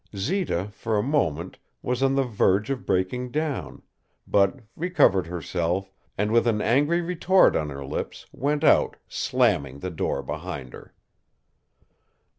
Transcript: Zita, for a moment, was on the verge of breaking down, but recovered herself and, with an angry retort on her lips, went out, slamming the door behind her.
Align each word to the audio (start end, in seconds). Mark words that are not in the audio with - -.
Zita, 0.17 0.71
for 0.73 0.97
a 0.97 1.03
moment, 1.03 1.59
was 1.83 2.01
on 2.01 2.15
the 2.15 2.23
verge 2.23 2.71
of 2.71 2.87
breaking 2.87 3.29
down, 3.29 3.83
but 4.25 4.61
recovered 4.75 5.27
herself 5.27 5.93
and, 6.17 6.31
with 6.31 6.47
an 6.47 6.59
angry 6.59 7.01
retort 7.01 7.55
on 7.55 7.69
her 7.69 7.85
lips, 7.85 8.25
went 8.31 8.63
out, 8.63 8.95
slamming 9.07 9.77
the 9.77 9.91
door 9.91 10.23
behind 10.23 10.73
her. 10.73 10.95